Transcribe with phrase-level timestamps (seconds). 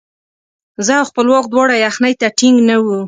[0.85, 2.97] زه او خپلواک دواړه یخنۍ ته ټینګ نه وو.